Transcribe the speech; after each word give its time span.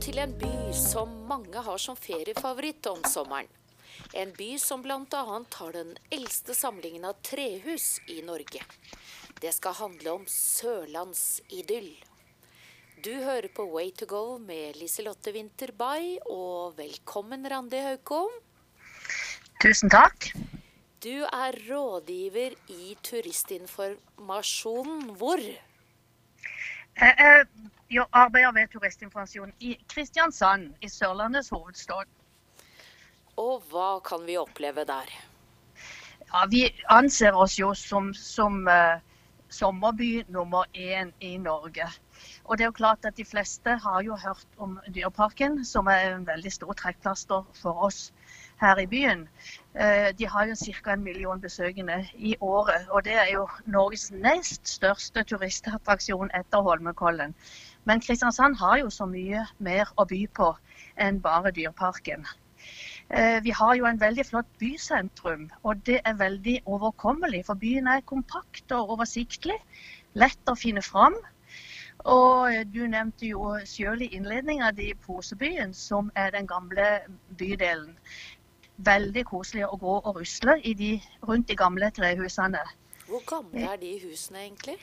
til 0.00 0.18
en 0.22 0.32
by 0.38 0.72
som 0.76 1.10
mange 1.28 1.60
har 1.66 1.78
som 1.80 1.96
feriefavoritt 1.98 2.86
om 2.88 3.02
sommeren. 3.08 3.48
En 4.16 4.32
by 4.36 4.58
som 4.60 4.82
bl.a. 4.84 4.96
har 5.12 5.72
den 5.72 5.96
eldste 6.10 6.54
samlingen 6.56 7.04
av 7.04 7.14
trehus 7.24 8.00
i 8.08 8.22
Norge. 8.24 8.62
Det 9.40 9.52
skal 9.52 9.72
handle 9.76 10.10
om 10.20 10.24
sørlandsidyll. 10.28 12.04
Du 13.04 13.12
hører 13.24 13.48
på 13.52 13.66
Way 13.72 13.90
to 13.98 14.06
go 14.06 14.38
med 14.38 14.76
Liselotte 14.80 15.32
Winther 15.34 15.72
Bay, 15.76 16.16
og 16.30 16.76
velkommen 16.78 17.50
Randi 17.50 17.78
Haukom. 17.82 18.30
Tusen 19.60 19.90
takk. 19.92 20.30
Du 21.02 21.24
er 21.26 21.52
rådgiver 21.66 22.54
i 22.70 22.96
Turistinformasjonen. 23.02 25.16
Hvor? 25.18 25.42
Jeg, 27.92 28.04
arbeider 28.12 28.52
ved 28.52 28.68
Turistinformasjon 28.72 29.52
i 29.60 29.76
Kristiansand, 29.88 30.74
i 30.80 30.88
Sørlandets 30.88 31.48
hovedstad. 31.52 32.08
Og 33.36 33.62
hva 33.68 33.98
kan 34.00 34.24
vi 34.26 34.36
oppleve 34.40 34.84
der? 34.88 35.10
Ja, 36.32 36.46
vi 36.48 36.62
anser 36.88 37.36
oss 37.36 37.58
jo 37.58 37.74
som, 37.76 38.14
som 38.16 38.62
uh, 38.64 38.96
sommerby 39.52 40.24
nummer 40.28 40.64
én 40.72 41.12
i 41.20 41.36
Norge. 41.36 41.84
Og 42.44 42.58
det 42.58 42.64
er 42.64 42.70
jo 42.70 42.78
klart 42.80 43.04
at 43.04 43.16
De 43.16 43.24
fleste 43.24 43.76
har 43.84 44.02
jo 44.02 44.16
hørt 44.16 44.46
om 44.56 44.78
Dyreparken, 44.94 45.64
som 45.64 45.86
er 45.86 46.14
en 46.14 46.26
veldig 46.26 46.52
stor 46.52 46.72
trekkplaster 46.72 47.44
for 47.60 47.84
oss 47.88 48.12
her 48.60 48.78
i 48.78 48.86
byen. 48.86 49.28
Uh, 49.74 50.08
de 50.18 50.28
har 50.28 50.46
jo 50.48 50.56
ca. 50.56 50.92
en 50.92 51.04
million 51.04 51.40
besøkende 51.40 52.08
i 52.14 52.36
året. 52.40 52.88
Og 52.88 53.04
det 53.04 53.14
er 53.20 53.28
jo 53.32 53.48
Norges 53.66 54.10
nest 54.12 54.68
største 54.68 55.24
turistattraksjon 55.24 56.32
etter 56.40 56.64
Holmenkollen. 56.64 57.36
Men 57.84 58.00
Kristiansand 58.00 58.56
har 58.60 58.78
jo 58.82 58.90
så 58.90 59.06
mye 59.10 59.42
mer 59.58 59.90
å 59.98 60.06
by 60.08 60.20
på 60.36 60.52
enn 61.00 61.20
bare 61.24 61.50
Dyreparken. 61.54 62.26
Vi 63.44 63.50
har 63.58 63.74
jo 63.76 63.84
en 63.88 64.00
veldig 64.00 64.24
flott 64.28 64.48
bysentrum, 64.58 65.48
og 65.62 65.82
det 65.86 65.98
er 66.06 66.14
veldig 66.16 66.60
overkommelig. 66.64 67.42
For 67.48 67.58
byen 67.58 67.90
er 67.90 68.04
kompakt 68.06 68.72
og 68.72 68.94
oversiktlig, 68.94 69.58
lett 70.14 70.48
å 70.48 70.54
finne 70.56 70.84
fram. 70.86 71.18
Og 72.08 72.54
du 72.72 72.86
nevnte 72.86 73.28
jo 73.28 73.50
selv 73.68 74.02
i 74.06 74.12
innledninga 74.16 74.70
di 74.78 74.92
Posebyen, 74.94 75.74
som 75.74 76.10
er 76.16 76.32
den 76.34 76.46
gamle 76.46 76.86
bydelen. 77.38 77.92
Veldig 78.82 79.26
koselig 79.28 79.66
å 79.68 79.76
gå 79.78 79.98
og 79.98 80.16
rusle 80.16 80.56
de, 80.78 80.94
rundt 81.28 81.50
de 81.50 81.58
gamle 81.58 81.90
trehusene. 81.94 82.62
Hvor 83.06 83.22
gamle 83.28 83.68
er 83.74 83.76
de 83.82 83.98
husene 84.06 84.46
egentlig? 84.46 84.78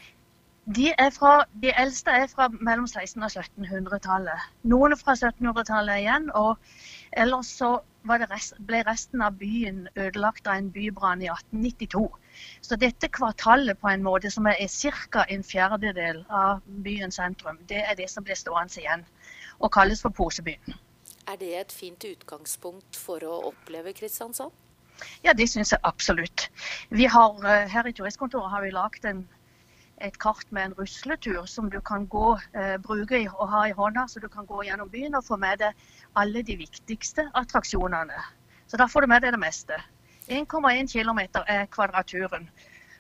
De, 0.75 0.91
fra, 1.15 1.45
de 1.63 1.71
eldste 1.81 2.13
er 2.13 2.27
fra 2.29 2.45
mellom 2.53 2.85
1600- 2.85 3.23
og 3.25 3.45
1700-tallet. 3.45 4.49
Noen 4.69 4.93
er 4.93 4.99
fra 5.01 5.15
1700-tallet 5.17 6.03
igjen. 6.03 6.27
og 6.37 6.59
Ellers 7.17 7.49
så 7.57 7.79
rest, 8.07 8.53
ble 8.67 8.83
resten 8.85 9.23
av 9.25 9.39
byen 9.39 9.87
ødelagt 9.95 10.47
av 10.47 10.59
en 10.59 10.69
bybrann 10.71 11.23
i 11.25 11.29
1892. 11.31 12.03
Så 12.61 12.75
dette 12.75 13.09
kvartalet 13.09 13.79
på 13.81 13.89
en 13.89 14.03
måte 14.03 14.29
som 14.31 14.45
er 14.45 14.61
ca. 15.11 15.25
en 15.27 15.43
fjerdedel 15.43 16.25
av 16.29 16.61
byens 16.85 17.15
sentrum, 17.15 17.57
det 17.69 17.83
er 17.83 17.95
det 17.95 18.09
som 18.09 18.23
blir 18.23 18.35
stående 18.35 18.79
igjen 18.79 19.05
og 19.59 19.71
kalles 19.73 20.01
for 20.01 20.09
Posebyen. 20.09 20.77
Er 21.27 21.35
det 21.37 21.55
et 21.57 21.71
fint 21.71 22.03
utgangspunkt 22.05 22.95
for 22.95 23.23
å 23.25 23.41
oppleve 23.51 23.93
Kristiansand? 23.93 24.51
Ja, 25.23 25.33
det 25.33 25.49
syns 25.49 25.71
jeg 25.71 25.79
absolutt. 25.83 26.49
Vi 26.89 27.05
har, 27.05 27.41
her 27.67 27.87
i 27.87 27.93
turistkontoret 27.93 28.51
har 28.51 28.63
vi 28.63 28.71
lagd 28.75 29.05
en 29.05 29.27
et 30.01 30.17
kart 30.19 30.47
med 30.55 30.69
en 30.69 30.73
rusletur 30.79 31.45
som 31.45 31.69
du 31.69 31.79
kan 31.81 32.07
gå, 32.07 32.39
eh, 32.53 32.77
bruke 32.77 33.21
og 33.33 33.49
ha 33.49 33.65
i 33.67 33.75
hånda, 33.75 34.07
så 34.07 34.19
du 34.19 34.27
kan 34.27 34.45
gå 34.45 34.63
gjennom 34.63 34.89
byen 34.89 35.15
og 35.15 35.25
få 35.25 35.37
med 35.37 35.59
deg 35.59 35.73
alle 36.15 36.43
de 36.43 36.55
viktigste 36.57 37.29
attraksjonene. 37.35 38.23
Så 38.67 38.77
da 38.77 38.87
får 38.87 39.01
du 39.01 39.07
med 39.07 39.21
deg 39.21 39.33
det 39.33 39.41
meste. 39.41 39.77
1,1 40.29 40.91
km 40.91 41.19
er 41.47 41.65
kvadraturen. 41.73 42.49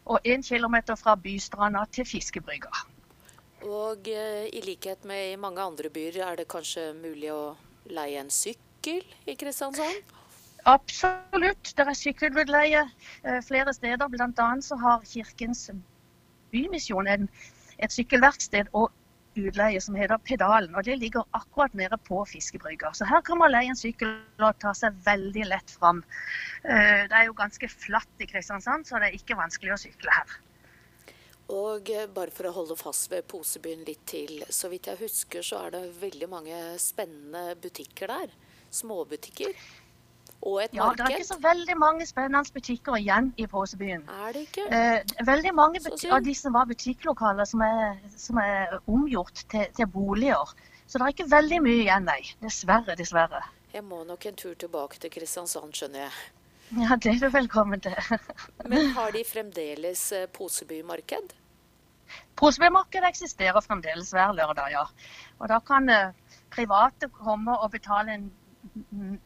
Og 0.05 0.19
1 0.23 0.43
km 0.43 0.95
fra 0.97 1.15
bystranda 1.15 1.85
til 1.91 2.05
fiskebrygga. 2.05 2.71
Og 3.61 4.07
eh, 4.07 4.47
i 4.53 4.61
likhet 4.65 5.05
med 5.05 5.33
i 5.33 5.35
mange 5.35 5.61
andre 5.61 5.89
byer, 5.89 6.23
er 6.25 6.35
det 6.39 6.47
kanskje 6.47 6.93
mulig 6.93 7.31
å 7.33 7.57
leie 7.85 8.19
en 8.21 8.31
sykkel 8.31 9.03
i 9.27 9.35
Kristiansand? 9.35 10.15
Absolutt. 10.65 11.71
Det 11.75 11.85
er 11.85 11.95
sykkelutleie 11.95 12.81
eh, 13.23 13.39
flere 13.45 13.73
steder. 13.73 14.07
Blant 14.07 14.39
annet 14.39 14.65
så 14.65 14.79
har 14.79 15.05
Kirkens 15.07 15.69
Bymisjon 16.53 17.07
er 17.07 17.27
et 17.79 17.95
sykkelverksted 17.95 18.71
og 18.73 18.89
utleie 19.39 19.79
som 19.81 19.95
heter 19.95 20.19
Pedalen. 20.25 20.75
og 20.75 20.83
Det 20.83 20.97
ligger 20.99 21.23
akkurat 21.37 21.73
nede 21.73 21.97
på 21.97 22.25
fiskebrygga. 22.25 22.91
Så 22.93 23.05
her 23.05 23.21
kan 23.21 23.37
man 23.37 23.51
leie 23.51 23.69
en 23.69 23.79
sykkel 23.79 24.17
og 24.39 24.59
ta 24.59 24.73
seg 24.73 24.97
veldig 25.05 25.47
lett 25.47 25.71
fram. 25.71 26.03
Det 26.63 27.15
er 27.15 27.25
jo 27.27 27.37
ganske 27.37 27.69
flatt 27.71 28.23
i 28.23 28.27
Kristiansand, 28.27 28.87
så 28.87 28.99
det 28.99 29.09
er 29.09 29.19
ikke 29.19 29.39
vanskelig 29.39 29.75
å 29.75 29.81
sykle 29.85 30.15
her. 30.17 30.37
Og 31.49 31.89
bare 32.13 32.33
for 32.33 32.45
å 32.45 32.53
holde 32.53 32.77
fast 32.77 33.09
ved 33.09 33.25
Posebyen 33.29 33.85
litt 33.87 34.03
til. 34.09 34.43
Så 34.53 34.69
vidt 34.69 34.89
jeg 34.91 35.01
husker 35.01 35.45
så 35.45 35.63
er 35.65 35.77
det 35.77 35.85
veldig 36.01 36.29
mange 36.29 36.57
spennende 36.81 37.55
butikker 37.61 38.11
der. 38.11 38.35
Småbutikker. 38.69 39.55
Og 40.41 40.61
et 40.63 40.73
ja, 40.73 40.85
marked. 40.85 40.97
det 40.97 41.05
er 41.05 41.17
ikke 41.17 41.27
så 41.27 41.37
veldig 41.43 41.75
mange 41.77 42.05
spennende 42.07 42.53
butikker 42.55 42.95
igjen 42.95 43.33
i 43.37 43.45
Påsebyen. 43.47 44.05
Er 44.23 44.31
det 44.35 44.45
ikke? 44.47 44.67
Eh, 44.71 45.25
veldig 45.27 45.51
mange 45.55 45.81
av 46.11 46.23
de 46.23 46.35
som 46.35 46.55
var 46.55 46.69
butikklokaler 46.69 47.47
som 47.49 47.63
er, 47.65 47.97
som 48.15 48.39
er 48.39 48.77
omgjort 48.87 49.43
til, 49.51 49.65
til, 49.75 49.87
boliger. 49.91 50.53
Så 50.87 50.97
det 50.97 51.05
er 51.05 51.15
ikke 51.15 51.27
veldig 51.31 51.59
mye 51.65 51.81
igjen, 51.83 52.07
nei. 52.07 52.21
Dessverre, 52.43 52.95
dessverre. 52.95 53.43
Jeg 53.73 53.83
må 53.85 54.03
nok 54.07 54.25
en 54.25 54.39
tur 54.39 54.55
tilbake 54.55 55.01
til 55.03 55.11
Kristiansand, 55.13 55.75
skjønner 55.75 56.05
jeg. 56.05 56.15
Ja, 56.79 56.95
det 56.95 57.11
er 57.17 57.19
du 57.25 57.29
velkommen 57.33 57.83
til. 57.83 57.99
Men 58.71 58.93
har 58.95 59.11
de 59.11 59.25
fremdeles 59.27 60.07
Posebymarked? 60.33 61.35
Posebymarkedet 62.39 63.11
eksisterer 63.11 63.59
fremdeles 63.65 64.13
hver 64.15 64.31
lørdag, 64.37 64.71
ja. 64.71 64.87
Og 65.39 65.51
da 65.51 65.59
kan 65.59 65.91
private 66.49 67.11
komme 67.11 67.57
og 67.59 67.73
betale 67.75 68.15
en 68.15 69.19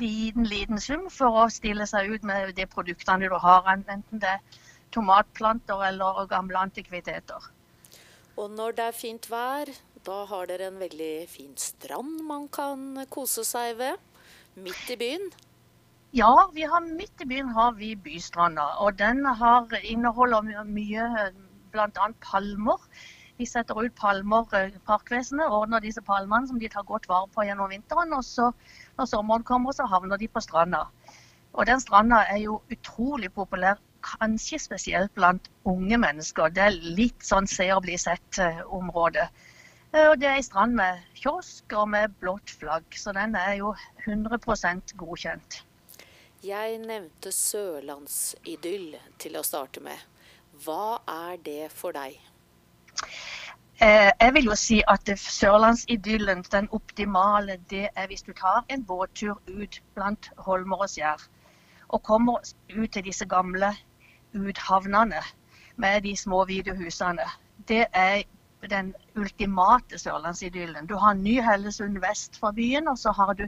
liten, 0.00 0.46
liten 0.48 0.80
sum 0.82 1.08
for 1.12 1.44
å 1.44 1.48
stille 1.52 1.86
seg 1.88 2.12
ut 2.14 2.26
med 2.26 2.54
de 2.56 2.66
produktene 2.70 3.28
du 3.28 3.36
har, 3.42 3.66
enten 3.72 4.22
det 4.22 4.36
er 4.36 4.62
tomatplanter 4.94 5.82
eller 5.88 6.26
gamle 6.30 6.58
antikviteter. 6.68 7.50
Og 8.36 8.52
når 8.52 8.76
det 8.76 8.84
er 8.90 8.96
fint 8.96 9.30
vær, 9.32 9.70
da 10.06 10.20
har 10.30 10.46
dere 10.50 10.68
en 10.70 10.78
veldig 10.80 11.14
fin 11.30 11.54
strand 11.58 12.20
man 12.28 12.46
kan 12.52 13.06
kose 13.10 13.44
seg 13.48 13.78
ved, 13.80 13.96
midt 14.54 14.92
i 14.92 14.98
byen? 15.00 15.30
Ja, 16.16 16.48
vi 16.54 16.64
har 16.68 16.84
midt 16.84 17.24
i 17.24 17.28
byen 17.28 17.48
har 17.56 17.72
vi 17.76 17.94
Bystranda, 17.96 18.68
og 18.84 18.98
den 18.98 19.24
har, 19.26 19.66
inneholder 19.82 20.64
mye, 20.64 21.08
bl.a. 21.74 22.06
palmer. 22.22 22.78
Vi 23.36 23.46
setter 23.46 23.82
ut 23.84 23.94
palmer, 23.94 24.46
Parkvesenet 24.86 25.52
ordner 25.52 25.82
disse 25.84 26.00
palmene 26.00 26.48
som 26.48 26.60
de 26.60 26.70
tar 26.72 26.86
godt 26.88 27.08
vare 27.08 27.28
på 27.34 27.44
gjennom 27.44 27.68
vinteren. 27.70 28.12
og 28.16 28.24
så 28.24 28.52
når 28.98 29.10
sommeren 29.10 29.44
kommer, 29.44 29.72
så 29.72 29.84
havner 29.86 30.16
de 30.16 30.28
på 30.28 30.40
stranda. 30.40 30.86
Og 31.52 31.66
den 31.66 31.80
stranda 31.80 32.22
er 32.32 32.38
jo 32.44 32.62
utrolig 32.72 33.32
populær, 33.32 33.76
kanskje 34.06 34.58
spesielt 34.58 35.12
blant 35.14 35.50
unge 35.64 35.98
mennesker. 35.98 36.48
Det 36.48 36.62
er 36.62 36.80
litt 36.98 37.24
sånn 37.24 37.48
se 37.50 37.68
og 37.74 37.82
bli 37.84 37.96
sett-område. 37.98 39.28
Og 39.96 40.18
det 40.20 40.28
er 40.28 40.36
ei 40.36 40.44
strand 40.44 40.76
med 40.76 41.00
kiosk 41.16 41.72
og 41.72 41.88
med 41.88 42.14
blått 42.20 42.52
flagg, 42.60 42.84
så 42.92 43.12
den 43.16 43.36
er 43.40 43.54
jo 43.60 43.72
100% 44.04 44.96
godkjent. 45.00 45.62
Jeg 46.44 46.78
nevnte 46.82 47.32
sørlandsidyll 47.32 48.96
til 49.18 49.38
å 49.40 49.44
starte 49.46 49.80
med. 49.80 49.96
Hva 50.64 51.00
er 51.08 51.40
det 51.42 51.70
for 51.72 51.96
deg? 51.96 52.20
Eh, 53.82 54.10
jeg 54.20 54.34
vil 54.34 54.44
jo 54.44 54.54
si 54.56 54.82
at 54.88 55.10
sørlandsidyllen, 55.20 56.44
den 56.52 56.68
optimale, 56.72 57.58
det 57.70 57.88
er 57.96 58.06
hvis 58.06 58.22
du 58.22 58.32
tar 58.32 58.64
en 58.70 58.84
båttur 58.84 59.42
ut 59.48 59.82
blant 59.94 60.30
holmer 60.38 60.76
og 60.86 60.88
skjær. 60.88 61.26
Og 61.88 62.02
kommer 62.02 62.38
ut 62.76 62.90
til 62.90 63.04
disse 63.04 63.26
gamle 63.26 63.74
uthavnene 64.34 65.20
med 65.76 66.00
de 66.00 66.16
små 66.16 66.44
hvite 66.44 66.76
husene. 66.76 67.28
Det 67.68 67.86
er 67.92 68.22
den 68.70 68.94
ultimate 69.16 69.98
sørlandsidyllen. 69.98 70.86
Du 70.86 70.96
har 70.96 71.14
Ny-Hellesund 71.14 72.00
vest 72.08 72.38
for 72.40 72.50
byen, 72.50 72.88
og 72.88 72.98
så 72.98 73.12
har 73.12 73.32
du 73.32 73.46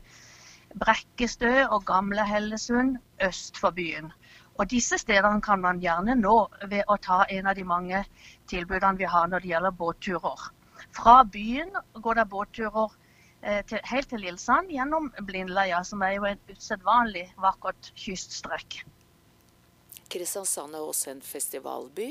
Brekkestø 0.79 1.67
og 1.67 1.85
Gamle 1.85 2.27
Hellesund 2.27 2.97
øst 3.25 3.59
for 3.59 3.71
byen. 3.71 4.13
Og 4.59 4.67
disse 4.71 4.99
stedene 4.99 5.41
kan 5.45 5.61
man 5.63 5.81
gjerne 5.83 6.17
nå 6.19 6.37
ved 6.71 6.89
å 6.91 6.97
ta 7.03 7.23
en 7.31 7.47
av 7.47 7.55
de 7.59 7.65
mange 7.67 8.03
tilbudene 8.51 8.99
vi 8.99 9.07
har 9.07 9.29
når 9.31 9.45
det 9.45 9.53
gjelder 9.53 9.77
båtturer. 9.79 10.47
Fra 10.95 11.21
byen 11.25 11.71
går 12.03 12.19
det 12.19 12.27
båtturer 12.33 12.95
eh, 13.43 13.63
til, 13.67 13.83
helt 13.91 14.11
til 14.11 14.25
Lillesand 14.25 14.73
gjennom 14.75 15.11
Blindleia, 15.29 15.83
som 15.87 16.03
er 16.03 16.17
jo 16.17 16.27
et 16.31 16.55
usedvanlig 16.55 17.29
vakkert 17.39 17.93
kyststrekk. 17.99 18.81
Kristiansand 20.11 20.75
er 20.75 20.83
også 20.83 21.13
en 21.13 21.23
festivalby? 21.23 22.11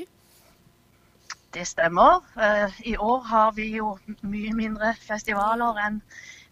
Det 1.52 1.66
stemmer. 1.68 2.24
Eh, 2.40 2.80
I 2.92 2.96
år 2.96 3.22
har 3.28 3.54
vi 3.56 3.70
jo 3.76 3.96
mye 4.22 4.56
mindre 4.56 4.94
festivaler 5.04 5.84
enn 5.84 6.02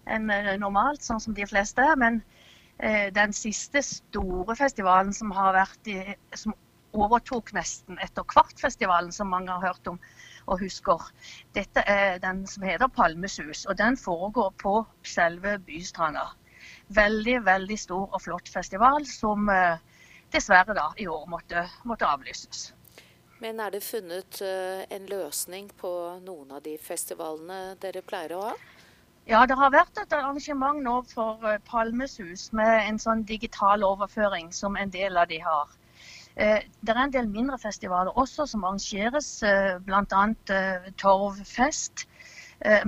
enn 0.06 0.31
normalt, 0.60 1.02
sånn 1.02 1.19
som 1.19 1.34
de 1.34 1.46
fleste. 1.50 1.82
Men 1.98 2.20
den 2.76 3.32
siste 3.32 3.81
store 3.82 4.52
festivalen 4.56 5.12
som 5.17 5.31
har 5.32 5.55
vært 5.56 5.88
i, 5.88 5.96
som 6.37 6.52
overtok 6.96 7.52
nesten 7.56 7.99
etter 8.05 8.25
Kvartfestivalen, 8.28 9.12
som 9.12 9.31
mange 9.32 9.52
har 9.52 9.73
hørt 9.73 9.88
om 9.90 9.99
og 10.46 10.61
husker. 10.62 11.02
Dette 11.55 11.82
er 11.90 12.20
den 12.23 12.44
som 12.46 12.62
heter 12.67 12.88
Palmesus, 12.88 13.64
og 13.67 13.78
den 13.78 13.96
foregår 13.96 14.52
på 14.62 14.78
selve 15.02 15.58
Bystranda. 15.58 16.28
Veldig, 16.94 17.40
veldig 17.46 17.78
stor 17.78 18.06
og 18.14 18.23
flott 18.23 18.49
festival 18.49 19.06
som 19.11 19.49
eh, 19.50 19.79
dessverre 20.32 20.75
da 20.75 20.88
i 20.99 21.06
år 21.11 21.26
måtte, 21.31 21.67
måtte 21.84 22.06
avlyses. 22.06 22.70
Men 23.43 23.61
er 23.61 23.75
det 23.75 23.82
funnet 23.84 24.40
eh, 24.43 24.87
en 24.96 25.11
løsning 25.11 25.69
på 25.76 25.93
noen 26.25 26.56
av 26.56 26.62
de 26.64 26.76
festivalene 26.81 27.76
dere 27.82 28.02
pleier 28.06 28.37
å 28.38 28.44
ha? 28.49 28.55
Ja, 29.26 29.40
det 29.43 29.56
har 29.58 29.73
vært 29.75 29.99
et 29.99 30.12
arrangement 30.14 30.78
nå 30.87 31.00
for 31.11 31.43
eh, 31.50 31.56
Palmesus 31.67 32.44
med 32.55 32.84
en 32.87 33.00
sånn 33.02 33.25
digital 33.26 33.82
overføring 33.82 34.52
som 34.55 34.78
en 34.78 34.93
del 34.94 35.19
av 35.19 35.26
de 35.32 35.40
har. 35.43 35.73
Eh, 36.37 36.61
det 36.62 36.94
er 36.94 37.00
en 37.02 37.14
del 37.17 37.26
mindre 37.32 37.58
festivaler 37.58 38.14
også 38.23 38.46
som 38.52 38.62
arrangeres, 38.62 39.31
eh, 39.43 39.81
bl.a. 39.82 40.23
Torvfest. 41.02 42.06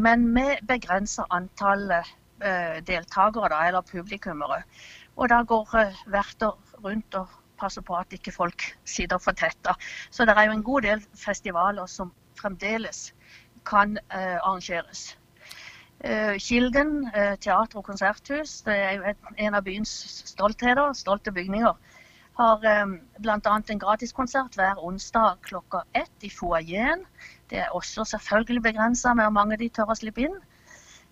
Men 0.01 0.23
med 0.33 0.63
begrensa 0.65 1.27
antall 1.29 1.91
deltakere, 2.89 3.59
eller 3.67 3.85
publikummere. 3.85 4.63
Og 5.21 5.29
da 5.29 5.43
går 5.45 5.75
verter 6.09 6.57
rundt 6.81 7.19
og 7.21 7.35
passer 7.61 7.85
på 7.85 7.99
at 7.99 8.17
ikke 8.17 8.33
folk 8.33 8.65
sitter 8.89 9.21
for 9.21 9.37
tett. 9.37 9.69
Så 10.09 10.25
det 10.25 10.39
er 10.39 10.49
jo 10.49 10.57
en 10.57 10.65
god 10.65 10.89
del 10.89 11.05
festivaler 11.13 11.93
som 11.99 12.15
fremdeles 12.41 13.11
kan 13.69 13.99
arrangeres. 14.09 15.18
Kilden 15.99 17.09
teater- 17.43 17.81
og 17.81 17.85
konserthus 17.89 18.61
det 18.63 18.77
er 18.79 18.93
jo 18.99 19.15
en 19.47 19.57
av 19.59 19.65
byens 19.67 19.91
stoltheter, 20.31 20.93
stolte 20.95 21.33
bygninger 21.35 21.73
har 22.39 22.67
eh, 22.67 22.87
bl.a. 23.19 23.39
en 23.59 23.83
gratiskonsert 23.83 24.59
hver 24.59 24.79
onsdag 24.85 25.41
klokka 25.49 25.83
ett 25.93 26.27
i 26.27 26.31
foajeen. 26.31 27.03
Det 27.51 27.65
er 27.65 27.75
også 27.75 28.05
selvfølgelig 28.05 28.63
begrensa 28.63 29.15
med 29.15 29.27
hvor 29.27 29.37
mange 29.41 29.59
de 29.59 29.71
tør 29.75 29.91
å 29.93 29.99
slippe 29.99 30.27
inn. 30.29 30.37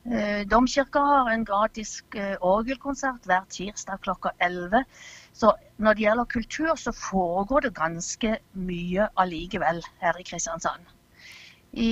Eh, 0.07 0.45
Domkirka 0.47 1.03
har 1.03 1.31
en 1.33 1.47
gratis 1.49 1.99
eh, 2.15 2.37
orgelkonsert 2.39 3.27
hver 3.27 3.47
tirsdag 3.51 4.05
klokka 4.07 4.37
11. 4.39 4.85
Så 5.35 5.55
når 5.83 5.99
det 5.99 6.07
gjelder 6.07 6.31
kultur, 6.37 6.75
så 6.79 6.95
foregår 6.95 7.67
det 7.67 7.75
ganske 7.75 8.39
mye 8.55 9.11
allikevel 9.19 9.83
her 10.05 10.21
i 10.21 10.29
Kristiansand. 10.31 10.96
I 11.77 11.91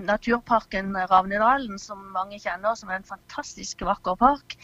naturparken 0.00 0.94
Ravnedalen, 0.96 1.78
som 1.78 2.06
mange 2.14 2.38
kjenner 2.40 2.76
som 2.78 2.88
er 2.88 3.00
en 3.00 3.08
fantastisk 3.08 3.84
vakker 3.84 4.16
park, 4.16 4.56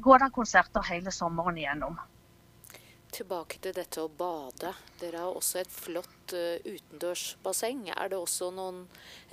går 0.00 0.22
det 0.24 0.28
konserter 0.32 0.86
hele 0.88 1.12
sommeren 1.12 1.60
igjennom. 1.60 1.98
Tilbake 3.12 3.60
til 3.64 3.76
dette 3.76 4.00
å 4.00 4.08
bade. 4.08 4.72
Dere 5.00 5.20
har 5.20 5.36
også 5.36 5.60
et 5.60 5.72
flott 5.72 6.32
utendørsbasseng. 6.64 7.90
Er 7.92 8.08
det 8.12 8.18
også 8.18 8.50
noen 8.56 8.82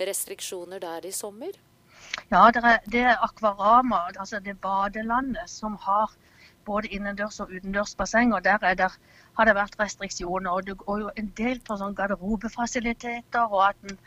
restriksjoner 0.00 0.84
der 0.84 1.08
i 1.08 1.12
sommer? 1.16 1.56
Ja, 2.30 2.50
det 2.52 2.62
er, 2.62 2.78
det 2.92 3.02
er 3.08 3.24
Akvarama, 3.24 4.06
altså 4.18 4.40
det 4.40 4.56
badelandet, 4.60 5.48
som 5.50 5.76
har 5.84 6.12
både 6.66 6.90
innendørs 6.92 7.40
og 7.40 7.52
utendørs 7.54 7.94
basseng. 7.98 8.34
og 8.34 8.44
Der 8.44 8.58
der 8.58 8.98
har 9.38 9.44
det 9.44 9.54
vært 9.54 9.78
restriksjoner. 9.80 10.50
og 10.50 10.66
Det 10.66 10.76
jo 10.86 11.10
en 11.16 11.32
del 11.36 11.60
på 11.60 11.76
sånn 11.76 11.94
garderobefasiliteter, 11.94 13.52
og 13.52 13.68
at 13.68 13.76
en, 13.90 13.98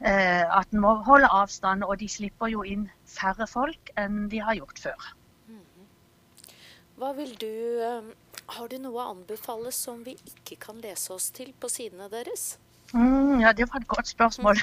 eh, 0.00 0.58
at 0.58 0.72
en 0.72 0.80
må 0.80 0.94
holde 1.08 1.28
avstand. 1.30 1.84
Og 1.84 1.98
de 2.00 2.08
slipper 2.08 2.52
jo 2.52 2.62
inn 2.62 2.90
færre 3.06 3.46
folk 3.46 3.90
enn 3.96 4.28
de 4.28 4.38
har 4.38 4.54
gjort 4.54 4.78
før. 4.78 5.14
Mm 5.48 5.60
-hmm. 5.60 6.52
Hva 6.96 7.12
vil 7.12 7.34
du 7.40 7.82
eh, 7.82 8.14
har 8.46 8.68
du 8.68 8.76
noe 8.78 9.00
å 9.00 9.10
anbefale 9.14 9.72
som 9.72 10.04
vi 10.04 10.16
ikke 10.28 10.56
kan 10.60 10.80
lese 10.80 11.12
oss 11.14 11.30
til 11.30 11.52
på 11.60 11.68
sidene 11.68 12.10
deres? 12.12 12.58
Mm, 12.94 13.40
ja, 13.40 13.52
det 13.52 13.66
var 13.72 13.80
et 13.80 13.88
godt 13.88 14.08
spørsmål. 14.08 14.56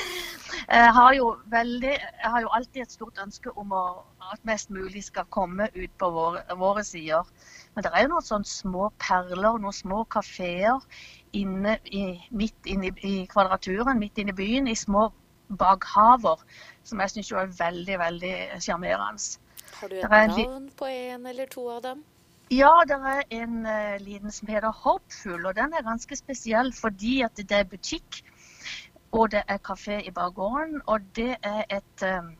jeg, 0.68 0.92
har 0.92 1.14
veldig, 1.50 1.94
jeg 2.22 2.30
har 2.34 2.40
jo 2.40 2.48
alltid 2.52 2.82
et 2.82 2.92
stort 2.92 3.20
ønske 3.22 3.52
om 3.56 3.72
å, 3.72 3.84
at 4.32 4.44
mest 4.44 4.70
mulig 4.70 5.04
skal 5.06 5.24
komme 5.32 5.70
ut 5.72 5.94
på 5.98 6.10
våre, 6.12 6.42
våre 6.60 6.84
sider. 6.84 7.24
Men 7.74 7.86
det 7.86 7.94
er 7.94 8.04
jo 8.04 8.12
noen 8.12 8.28
sånne 8.28 8.50
små 8.50 8.90
perler, 9.00 9.56
noen 9.56 9.76
små 9.76 10.02
kafeer 10.12 10.84
inne 11.32 11.78
i, 11.84 12.04
midt 12.30 12.68
inne 12.68 12.90
i, 12.90 12.94
i 13.08 13.26
Kvadraturen, 13.30 13.96
midt 13.98 14.20
inne 14.20 14.36
i 14.36 14.40
byen, 14.42 14.68
i 14.68 14.76
små 14.76 15.08
bakhaver, 15.48 16.44
som 16.84 17.00
jeg 17.00 17.14
syns 17.14 17.32
er 17.32 17.56
veldig, 17.56 17.98
veldig 18.04 18.34
sjarmerende. 18.60 19.40
Har 19.80 19.88
du 19.88 19.96
et 19.96 20.10
navn 20.10 20.68
på 20.76 20.92
en 20.92 21.26
eller 21.26 21.48
to 21.48 21.70
av 21.72 21.82
dem? 21.88 22.04
Ja, 22.50 22.70
det 22.82 22.96
er 23.06 23.20
en 23.30 23.66
uh, 23.66 23.96
liten 24.02 24.32
som 24.34 24.48
heter 24.50 24.72
Hopeful, 24.74 25.46
og 25.46 25.54
den 25.54 25.70
er 25.70 25.84
ganske 25.86 26.16
spesiell 26.18 26.72
fordi 26.74 27.20
at 27.22 27.36
det 27.38 27.52
er 27.54 27.68
butikk. 27.70 28.24
Og 29.12 29.30
det 29.30 29.42
er 29.46 29.58
kafé 29.68 30.00
i 30.06 30.10
bakgården. 30.10 30.82
Og 30.86 31.00
det 31.16 31.36
er 31.42 31.62
et, 31.70 32.02
um, 32.02 32.32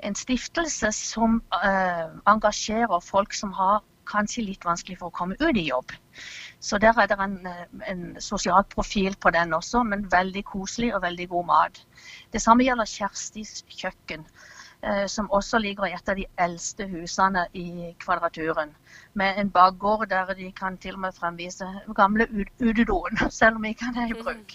en 0.00 0.14
stiftelse 0.14 0.92
som 0.92 1.42
uh, 1.52 2.16
engasjerer 2.32 3.00
folk 3.04 3.36
som 3.36 3.52
har 3.52 3.84
kanskje 4.08 4.46
litt 4.46 4.64
vanskelig 4.64 4.96
for 5.02 5.10
å 5.10 5.16
komme 5.18 5.36
ut 5.40 5.56
i 5.56 5.68
jobb. 5.68 5.92
Så 6.60 6.78
der 6.80 6.96
er 6.96 7.10
det 7.10 7.20
en, 7.20 7.38
en 7.92 8.04
sosial 8.20 8.64
profil 8.72 9.16
på 9.20 9.30
den 9.36 9.52
også, 9.52 9.82
men 9.84 10.08
veldig 10.12 10.44
koselig 10.48 10.94
og 10.94 11.02
veldig 11.04 11.28
god 11.28 11.48
mat. 11.52 11.82
Det 12.32 12.40
samme 12.40 12.64
gjelder 12.64 12.88
Kjerstis 12.88 13.58
kjøkken. 13.68 14.24
Eh, 14.86 15.06
som 15.06 15.30
også 15.30 15.58
ligger 15.58 15.86
i 15.86 15.94
et 15.96 16.08
av 16.08 16.14
de 16.14 16.24
eldste 16.38 16.84
husene 16.86 17.46
i 17.58 17.94
Kvadraturen. 17.98 18.70
Med 19.18 19.40
en 19.40 19.48
bakgård 19.50 20.06
der 20.10 20.30
de 20.38 20.52
kan 20.52 20.76
til 20.78 20.94
og 20.94 21.00
med 21.02 21.16
fremvise 21.16 21.66
gamle 21.96 22.28
utedoen, 22.60 23.18
selv 23.40 23.56
om 23.56 23.64
ikke 23.64 23.88
den 23.88 24.02
er 24.02 24.14
i 24.14 24.22
bruk. 24.22 24.54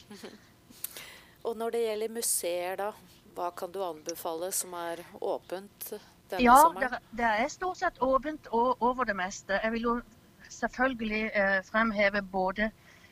Og 1.44 1.58
når 1.58 1.70
det 1.70 1.82
gjelder 1.82 2.14
museer, 2.16 2.76
da, 2.80 2.92
hva 3.36 3.50
kan 3.58 3.72
du 3.74 3.82
anbefale 3.84 4.52
som 4.56 4.74
er 4.78 5.02
åpent 5.20 5.90
denne 5.90 6.44
ja, 6.46 6.56
sommeren? 6.62 6.96
Ja, 6.96 7.18
det 7.18 7.32
er 7.44 7.52
stort 7.52 7.82
sett 7.82 8.00
åpent 8.00 8.48
over 8.54 9.04
det 9.04 9.16
meste. 9.16 9.60
Jeg 9.64 9.72
vil 9.72 9.88
jo 9.90 10.02
selvfølgelig 10.50 11.24
eh, 11.34 11.58
fremheve 11.66 12.22
både 12.22 12.72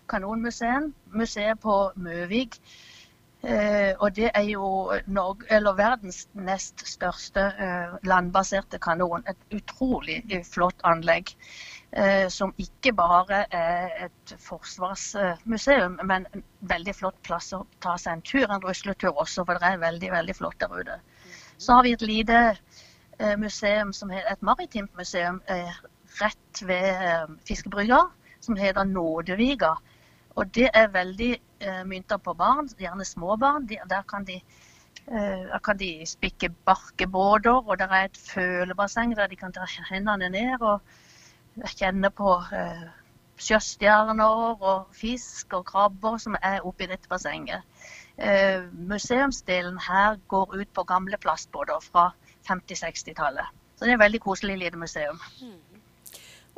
Kanonmuseet, 0.10 0.94
museet 1.12 1.60
på 1.60 1.92
Møvik, 1.96 2.62
og 3.44 4.16
det 4.16 4.32
er 4.36 4.48
jo 4.50 4.92
Norge, 5.08 5.60
verdens 5.78 6.26
nest 6.36 6.84
største 6.88 7.46
eh, 7.56 7.94
landbaserte 8.04 8.80
kanon. 8.84 9.24
Et 9.32 9.60
utrolig 9.62 10.18
eh, 10.28 10.44
flott 10.44 10.84
anlegg. 10.84 11.32
Eh, 11.92 12.28
som 12.30 12.52
ikke 12.58 12.92
bare 12.94 13.46
er 13.52 14.06
et 14.06 14.34
forsvarsmuseum, 14.38 15.96
men 16.06 16.28
en 16.36 16.44
veldig 16.70 16.94
flott 16.94 17.18
plass 17.26 17.48
å 17.58 17.64
ta 17.82 17.96
seg 17.98 18.14
en 18.14 18.22
tur, 18.22 18.46
en 18.46 18.62
rusletur 18.62 19.16
også, 19.16 19.42
for 19.48 19.58
det 19.58 19.72
er 19.72 19.82
veldig, 19.82 20.12
veldig 20.14 20.36
flott 20.38 20.60
der 20.62 20.76
ute. 20.76 21.00
Så 21.58 21.74
har 21.74 21.88
vi 21.88 21.96
et 21.98 22.06
lite 22.06 22.38
eh, 22.52 23.34
museum, 23.42 23.94
som 23.94 24.14
heter, 24.14 24.30
et 24.36 24.46
maritimt 24.46 24.94
museum 25.02 25.42
eh, 25.50 25.82
rett 26.22 26.62
ved 26.62 27.34
fiskebrygga, 27.50 28.04
som 28.40 28.60
heter 28.60 28.86
Nådeviga. 28.86 29.74
Og 30.38 30.54
det 30.54 30.70
er 30.74 30.94
veldig 30.94 31.40
eh, 31.60 31.84
mynta 31.86 32.18
på 32.18 32.34
barn, 32.34 32.70
gjerne 32.80 33.06
små 33.06 33.36
barn. 33.38 33.68
De, 33.70 33.80
der 33.90 34.04
kan 34.08 34.26
de, 34.26 34.40
der 35.06 35.60
kan 35.66 35.78
de 35.78 36.06
spikke 36.06 36.50
barkebåter, 36.66 37.68
og 37.68 37.80
det 37.80 37.88
er 37.90 38.10
et 38.10 38.18
følebasseng 38.18 39.16
der 39.18 39.28
de 39.28 39.36
kan 39.36 39.54
ta 39.54 39.66
hendene 39.90 40.30
ned 40.30 40.62
og 40.62 40.82
kjenne 41.76 42.12
på 42.16 42.36
eh, 42.54 42.88
sjøstjerner 43.40 44.60
og 44.60 44.92
fisk 44.96 45.54
og 45.58 45.66
krabber 45.70 46.18
som 46.22 46.36
er 46.42 46.66
oppi 46.68 46.88
dette 46.90 47.10
bassenget. 47.12 47.64
Eh, 48.18 48.66
museumsdelen 48.74 49.80
her 49.88 50.20
går 50.28 50.56
ut 50.60 50.74
på 50.76 50.84
gamle 50.84 51.18
plastbåter 51.18 51.80
fra 51.92 52.12
50-60-tallet. 52.50 53.48
Så 53.76 53.86
det 53.86 53.94
er 53.94 53.96
et 53.96 54.04
veldig 54.04 54.22
koselig 54.22 54.58
lite 54.60 54.78
museum. 54.78 55.20
Mm. 55.42 55.82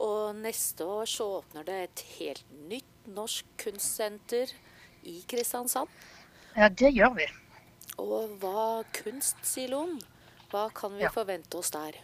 Og 0.02 0.36
neste 0.36 0.86
år 0.86 1.06
så 1.06 1.28
åpner 1.38 1.64
det 1.68 1.78
et 1.84 2.04
helt 2.18 2.46
nytt 2.70 3.08
norsk 3.14 3.46
kunstsenter 3.62 4.50
i 5.04 5.22
Kristiansand. 5.28 5.90
Ja, 6.56 6.70
det 6.70 6.92
gjør 6.94 7.16
vi. 7.18 7.28
Og 8.02 8.38
hva 8.42 8.84
kunstsiloen, 8.96 10.00
hva 10.52 10.68
kan 10.76 10.96
vi 10.98 11.06
ja. 11.06 11.12
forvente 11.14 11.58
oss 11.58 11.72
der? 11.72 12.00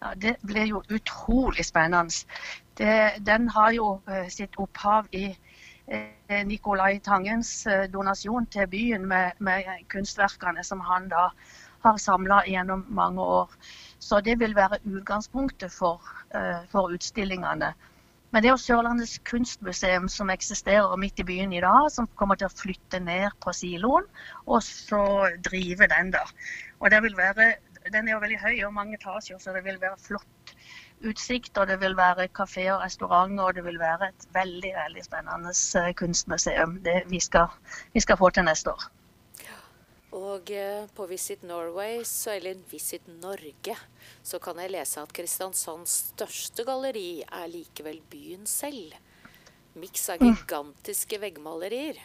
Ja, 0.00 0.14
Det 0.14 0.36
blir 0.42 0.66
jo 0.66 0.82
utrolig 0.90 1.64
spennende. 1.64 2.26
Det, 2.78 3.24
den 3.26 3.48
har 3.48 3.70
jo 3.72 4.00
uh, 4.08 4.28
sitt 4.28 4.56
opphav 4.58 5.06
i 5.12 5.30
uh, 5.92 6.42
Nicolai 6.44 6.98
Tangens 6.98 7.66
uh, 7.66 7.86
donasjon 7.92 8.46
til 8.46 8.66
byen 8.68 9.06
med, 9.06 9.32
med, 9.38 9.64
kunstverkene 9.88 10.64
som 10.64 10.80
han 10.80 11.08
da 11.08 11.28
har 11.84 11.96
samla 11.96 12.42
gjennom 12.46 12.86
mange 12.88 13.22
år. 13.22 13.50
Så 13.98 14.20
det 14.20 14.38
vil 14.40 14.56
være 14.56 14.82
utgangspunktet 14.84 15.72
for, 15.72 16.02
uh, 16.34 16.66
for 16.72 16.92
utstillingene. 16.92 17.74
Men 18.34 18.42
det 18.42 18.48
er 18.48 18.56
jo 18.56 18.62
Sørlandets 18.64 19.20
kunstmuseum 19.30 20.08
som 20.10 20.30
eksisterer 20.32 20.96
midt 20.98 21.20
i 21.22 21.26
byen 21.28 21.52
i 21.54 21.60
dag, 21.62 21.84
som 21.94 22.08
kommer 22.18 22.34
til 22.34 22.48
å 22.50 22.56
flytte 22.58 22.98
ned 22.98 23.30
på 23.44 23.54
siloen 23.54 24.08
og 24.50 24.58
så 24.66 25.04
drive 25.46 25.86
den 25.92 26.10
der. 26.16 26.32
Og 26.82 26.90
det 26.90 26.98
vil 27.04 27.14
være 27.14 27.52
den 27.92 28.08
er 28.08 28.14
jo 28.14 28.20
veldig 28.22 28.40
høy 28.40 28.64
og 28.66 28.74
mange 28.74 28.96
etasjer, 28.96 29.38
så 29.38 29.52
det 29.52 29.62
vil 29.66 29.78
være 29.80 30.00
flott 30.00 30.54
utsikt. 31.04 31.58
Og 31.58 31.68
det 31.68 31.78
vil 31.82 31.96
være 31.96 32.28
kafé 32.38 32.66
og 32.72 32.82
restaurant, 32.82 33.38
og 33.40 33.54
det 33.54 33.64
vil 33.66 33.78
være 33.78 34.08
et 34.08 34.28
veldig 34.34 34.72
veldig 34.80 35.04
spennende 35.04 35.54
eh, 35.80 35.92
kunstmuseum 36.00 36.78
det 36.84 37.02
vi 37.12 37.20
skal, 37.20 37.52
vi 37.92 38.00
skal 38.00 38.18
få 38.20 38.30
til 38.30 38.48
neste 38.48 38.72
år. 38.72 38.88
Og 40.14 40.50
eh, 40.54 40.84
på 40.94 41.06
Visit 41.10 41.42
Norway, 41.42 42.04
så, 42.06 42.36
eller 42.36 42.60
Visit 42.70 43.06
Norge, 43.20 43.74
så 44.22 44.38
kan 44.42 44.60
jeg 44.62 44.70
lese 44.70 45.02
at 45.02 45.12
Kristiansands 45.16 45.96
største 46.12 46.64
galleri 46.68 47.24
er 47.26 47.48
likevel 47.50 47.98
byen 48.12 48.46
selv. 48.46 48.94
Miks 49.74 50.06
av 50.14 50.22
gigantiske 50.22 51.18
veggmalerier. 51.18 51.98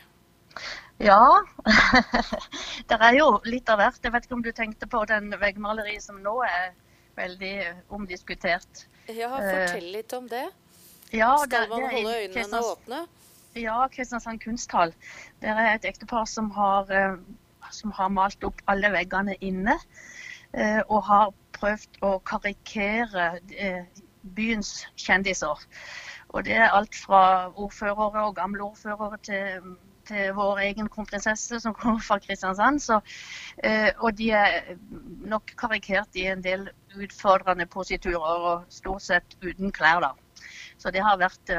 Ja. 0.98 1.22
det 2.90 2.98
er 2.98 3.18
jo 3.20 3.28
litt 3.46 3.70
av 3.70 3.78
hvert. 3.78 4.02
Jeg 4.02 4.16
vet 4.16 4.26
ikke 4.26 4.38
om 4.40 4.46
du 4.46 4.52
tenkte 4.58 4.90
på 4.90 5.04
den 5.12 5.30
veggmaleriet 5.38 6.02
som 6.04 6.18
nå 6.24 6.40
er 6.48 6.72
veldig 7.20 7.54
omdiskutert. 7.94 8.88
Ja, 9.10 9.30
fortell 9.38 9.92
litt 9.94 10.14
om 10.18 10.26
det. 10.32 10.48
Ja, 11.14 11.36
Skal 11.46 11.70
man 11.70 11.86
det 11.86 11.90
det, 11.90 11.94
holde 11.96 12.16
øynene 12.16 12.34
Kristians- 12.34 12.72
åpne? 12.74 13.04
Ja, 13.58 13.78
Kristiansand 13.94 14.42
kunsthall. 14.44 14.94
Det 15.42 15.50
er 15.50 15.72
et 15.76 15.86
ektepar 15.90 16.26
som 16.30 16.52
har, 16.58 16.90
eh, 16.94 17.16
som 17.72 17.92
har 17.96 18.10
malt 18.14 18.44
opp 18.44 18.62
alle 18.68 18.92
veggene 18.94 19.36
inne. 19.42 19.78
eh, 20.54 20.82
Og 20.90 21.04
har 21.04 21.34
prøvd 21.60 22.00
å 22.02 22.20
karikere 22.26 23.40
eh, 23.58 23.86
byens 24.36 24.86
kjendiser. 24.98 25.60
Og 26.30 26.46
det 26.46 26.56
er 26.58 26.74
alt 26.74 26.96
fra 26.96 27.50
ordførere 27.56 28.26
og 28.28 28.36
gamle 28.36 28.64
ordførere 28.64 29.18
til, 29.26 29.76
til 30.06 30.34
vår 30.38 30.62
egen 30.68 30.90
kronprinsesse 30.90 31.60
som 31.60 31.74
kommer 31.74 32.02
fra 32.06 32.20
Kristiansand. 32.20 32.82
Så, 32.82 33.00
eh, 33.64 33.92
og 34.00 34.18
de 34.18 34.32
er 34.32 34.76
nok 35.26 35.54
karikert 35.58 36.16
i 36.16 36.28
en 36.30 36.44
del 36.44 36.70
utfordrende 36.98 37.66
positurer, 37.66 38.46
og 38.54 38.66
stort 38.70 39.02
sett 39.06 39.38
uten 39.42 39.72
klær, 39.72 40.02
da. 40.02 40.14
Så 40.78 40.92
det 40.92 41.02
har 41.04 41.18
vært 41.18 41.50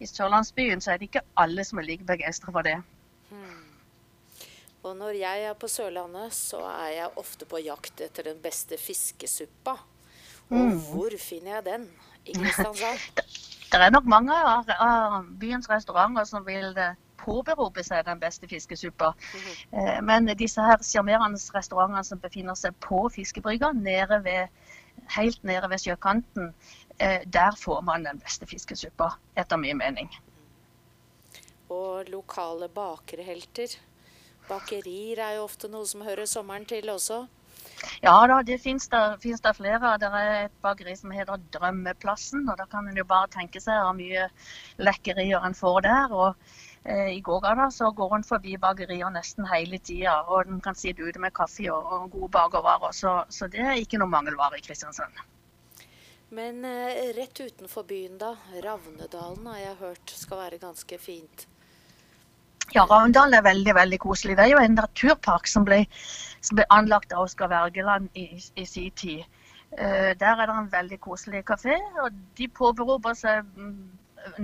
I 0.00 0.06
sørlandsbyen 0.08 0.80
så 0.80 0.92
er 0.92 0.98
det 0.98 1.10
ikke 1.10 1.26
alle 1.36 1.64
som 1.64 1.78
er 1.78 1.84
like 1.84 2.04
begeistra 2.08 2.52
for 2.52 2.64
det. 2.64 2.78
Og 4.82 4.96
når 4.96 5.16
jeg 5.20 5.42
er 5.44 5.56
på 5.60 5.68
Sørlandet, 5.68 6.32
så 6.32 6.62
er 6.64 6.92
jeg 6.96 7.18
ofte 7.20 7.46
på 7.48 7.60
jakt 7.60 8.00
etter 8.00 8.30
den 8.30 8.38
beste 8.40 8.78
fiskesuppa. 8.80 9.76
Og 10.50 10.72
hvor 10.88 11.14
finner 11.20 11.58
jeg 11.58 11.64
den? 11.66 11.90
I 12.26 12.32
Kristiansand? 12.32 12.98
Det 13.70 13.78
er 13.78 13.92
nok 13.94 14.06
mange 14.10 14.34
av, 14.34 14.66
byens 15.38 15.68
restauranter 15.70 16.24
som 16.26 16.42
vil 16.42 16.72
eh, 16.74 16.96
påberope 17.20 17.84
seg 17.86 18.02
den 18.08 18.18
beste 18.18 18.48
fiskesuppa. 18.50 19.12
Eh, 19.70 20.00
Men 20.02 20.26
disse 20.40 20.64
her 20.64 20.82
sjarmerende 20.82 21.38
restaurantene 21.54 22.02
som 22.04 22.18
befinner 22.18 22.58
seg 22.58 22.74
på 22.82 23.04
fiskebrygga, 23.14 23.70
helt 25.14 25.44
nede 25.44 25.70
ved 25.70 25.78
sjøkanten, 25.84 26.50
eh, 26.98 27.22
der 27.26 27.54
får 27.62 27.80
man 27.86 28.08
den 28.08 28.18
beste 28.18 28.46
fiskesuppa, 28.50 29.12
etter 29.36 29.56
min 29.56 29.78
mening. 29.78 30.10
Og 31.70 32.10
lokale 32.10 32.68
bakerhelter. 32.68 33.78
Bakerier 34.50 35.22
er 35.24 35.36
jo 35.38 35.46
ofte 35.46 35.70
noe 35.72 35.86
som 35.86 36.02
hører 36.06 36.28
sommeren 36.28 36.66
til 36.68 36.90
også. 36.90 37.24
Ja 38.04 38.14
da, 38.28 38.40
det 38.44 38.58
fins 38.60 38.88
det 38.90 39.52
flere. 39.56 39.92
Det 40.00 40.08
er 40.08 40.30
et 40.46 40.56
bakeri 40.64 40.94
som 40.96 41.12
heter 41.14 41.40
Drømmeplassen. 41.54 42.48
og 42.48 42.58
Da 42.58 42.66
kan 42.70 42.88
en 42.88 42.96
jo 42.96 43.04
bare 43.04 43.30
tenke 43.32 43.60
seg 43.60 43.80
hvor 43.84 43.96
mye 43.96 44.26
lekkerier 44.78 45.46
en 45.46 45.56
får 45.56 45.80
der. 45.88 46.12
og 46.12 46.34
eh, 46.84 47.10
I 47.16 47.20
gågata 47.20 47.70
så 47.70 47.90
går 47.96 48.16
en 48.16 48.28
forbi 48.30 48.56
bakerier 48.60 49.12
nesten 49.14 49.48
hele 49.48 49.78
tida. 49.78 50.20
Og 50.28 50.46
en 50.46 50.60
kan 50.60 50.74
sitte 50.74 51.04
ute 51.04 51.20
med 51.20 51.34
kaffe 51.36 51.68
og, 51.72 51.92
og 51.92 52.10
gode 52.16 52.32
bakervarer. 52.38 52.96
Så, 52.96 53.16
så 53.28 53.48
det 53.48 53.64
er 53.64 53.80
ikke 53.80 54.00
noe 54.00 54.12
mangelvare 54.12 54.60
i 54.60 54.66
Kristiansand. 54.66 55.24
Men 56.30 56.64
eh, 56.64 57.14
rett 57.16 57.40
utenfor 57.40 57.88
byen, 57.88 58.18
da. 58.18 58.36
Ravnedalen 58.62 59.46
har 59.50 59.64
jeg 59.64 59.80
hørt 59.80 60.18
skal 60.24 60.44
være 60.44 60.60
ganske 60.62 60.98
fint. 60.98 61.49
Ja, 62.70 62.84
Ravndal 62.86 63.34
er 63.34 63.42
veldig 63.42 63.72
veldig 63.74 63.98
koselig. 63.98 64.36
Det 64.38 64.44
er 64.44 64.52
jo 64.52 64.60
en 64.62 64.76
naturpark 64.78 65.48
som 65.50 65.64
ble, 65.66 65.80
som 66.38 66.58
ble 66.58 66.66
anlagt 66.70 67.10
av 67.10 67.24
Oskar 67.24 67.50
Wergeland 67.50 68.06
i, 68.14 68.28
i 68.38 68.66
sin 68.66 68.92
tid. 68.94 69.24
Uh, 69.74 70.12
der 70.20 70.38
er 70.38 70.46
det 70.46 70.54
en 70.54 70.70
veldig 70.70 71.00
koselig 71.02 71.40
kafé, 71.50 71.74
og 72.04 72.14
de 72.38 72.46
påberoper 72.60 73.16
seg 73.18 73.48
mm, 73.56 73.74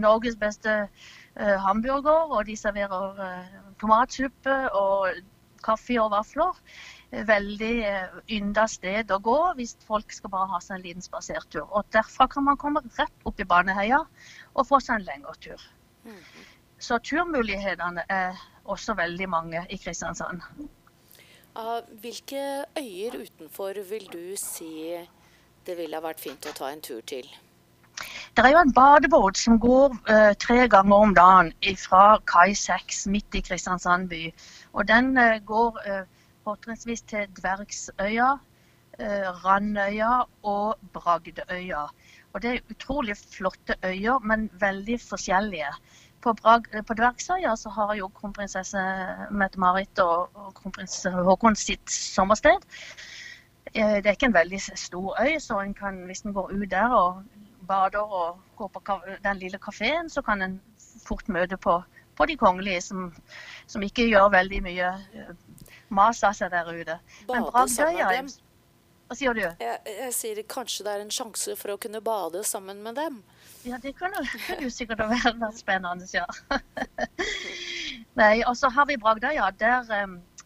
Norges 0.02 0.34
beste 0.40 0.74
uh, 0.88 1.54
hamburger. 1.68 2.34
Og 2.34 2.50
de 2.50 2.58
serverer 2.58 3.22
uh, 3.22 3.54
tomatsuppe 3.78 4.58
og 4.74 5.22
kaffe 5.62 6.00
og 6.02 6.10
vafler. 6.16 6.58
Veldig 7.30 7.72
uh, 7.86 8.18
ynda 8.40 8.66
sted 8.74 9.14
å 9.14 9.20
gå 9.22 9.38
hvis 9.60 9.76
folk 9.86 10.10
skal 10.18 10.34
bare 10.34 10.50
ha 10.56 10.62
seg 10.66 10.80
en 10.80 10.86
liten 10.88 11.06
spasertur. 11.06 11.62
Og 11.70 11.86
derfra 11.94 12.26
kan 12.34 12.50
man 12.50 12.58
komme 12.58 12.82
rett 12.98 13.30
opp 13.30 13.38
i 13.38 13.46
Baneheia 13.54 14.02
og 14.02 14.66
få 14.66 14.82
seg 14.82 14.98
en 14.98 15.10
lengre 15.12 15.38
tur. 15.46 15.70
Så 16.78 16.98
turmulighetene 16.98 18.04
er 18.08 18.36
også 18.64 18.94
veldig 18.94 19.28
mange 19.28 19.62
i 19.70 19.78
Kristiansand. 19.80 20.42
Av 21.56 21.86
hvilke 22.02 22.66
øyer 22.76 23.16
utenfor 23.22 23.80
vil 23.88 24.08
du 24.12 24.36
si 24.36 24.92
det 25.66 25.76
ville 25.78 25.96
ha 25.96 26.04
vært 26.04 26.20
fint 26.20 26.46
å 26.46 26.52
ta 26.56 26.68
en 26.70 26.82
tur 26.84 27.00
til? 27.00 27.24
Det 28.36 28.44
er 28.44 28.52
jo 28.52 28.60
en 28.60 28.74
badebåt 28.76 29.40
som 29.40 29.56
går 29.58 29.94
uh, 30.10 30.34
tre 30.36 30.66
ganger 30.68 31.06
om 31.06 31.14
dagen 31.16 31.54
fra 31.80 32.18
kai 32.28 32.52
6 32.52 33.06
midt 33.14 33.38
i 33.38 33.40
Kristiansand 33.46 34.10
by. 34.12 34.26
Og 34.76 34.84
den 34.88 35.16
uh, 35.16 35.40
går 35.40 35.80
fortrinnsvis 36.44 37.02
til 37.08 37.24
Dvergsøya, 37.40 38.36
Randøya 39.44 40.12
og 40.42 40.76
Bragdøya. 40.92 41.82
Og 42.32 42.42
det 42.42 42.50
er 42.52 42.70
utrolig 42.70 43.16
flotte 43.16 43.74
øyer, 43.84 44.20
men 44.20 44.50
veldig 44.60 45.00
forskjellige. 45.00 45.72
På, 46.20 46.32
Brag 46.32 46.66
på 46.86 46.94
Dvergsøya 46.94 47.52
så 47.56 47.70
har 47.70 47.94
jo 47.94 48.08
kronprinsesse 48.08 48.82
Mette-Marit 49.30 49.98
og, 50.02 50.30
og 50.34 50.54
kronprins 50.54 51.04
Haakon 51.04 51.56
sitt 51.56 51.90
sommersted. 51.92 52.64
Eh, 53.74 53.98
Det 54.02 54.06
er 54.06 54.16
ikke 54.16 54.30
en 54.32 54.34
veldig 54.34 54.60
stor 54.60 55.20
øy, 55.22 55.38
så 55.38 55.60
en 55.60 55.74
kan, 55.74 56.04
hvis 56.06 56.24
en 56.24 56.34
går 56.34 56.52
ut 56.52 56.70
der 56.70 56.88
og 56.88 57.22
bader 57.68 57.98
og 57.98 58.40
går 58.56 58.68
på 58.68 59.00
den 59.24 59.38
lille 59.38 59.58
kafeen, 59.58 60.10
så 60.10 60.22
kan 60.22 60.42
en 60.42 60.60
fort 61.06 61.28
møte 61.28 61.56
på, 61.56 61.82
på 62.16 62.26
de 62.26 62.36
kongelige 62.36 62.80
som, 62.80 63.14
som 63.66 63.82
ikke 63.82 64.08
gjør 64.08 64.28
veldig 64.32 64.62
mye 64.62 64.92
eh, 65.14 65.32
mas 65.88 66.22
av 66.24 66.34
seg 66.34 66.50
der 66.50 66.72
ute. 66.72 66.98
Men 67.28 67.46
Bragdøya? 67.50 68.22
Hva 69.06 69.14
sier 69.14 69.36
du? 69.38 69.42
Jeg, 69.42 69.80
jeg 69.86 70.14
sier 70.16 70.38
kanskje 70.50 70.84
det 70.86 70.94
er 70.96 71.02
en 71.04 71.12
sjanse 71.14 71.54
for 71.60 71.74
å 71.74 71.78
kunne 71.78 72.00
bade 72.02 72.40
sammen 72.46 72.80
med 72.82 72.96
dem. 72.98 73.20
Ja, 73.66 73.78
det 73.82 73.92
kunne 73.98 74.22
jo 74.62 74.70
sikkert 74.70 75.04
være 75.06 75.50
spennende, 75.54 76.08
ja. 76.10 76.26
Nei, 78.20 78.40
og 78.48 78.56
så 78.58 78.70
har 78.74 78.88
vi 78.90 78.98
Bragdøya. 78.98 79.52
Der, 79.60 79.86